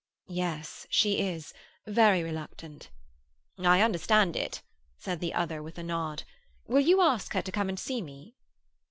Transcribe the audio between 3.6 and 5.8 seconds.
understand it," said the other, with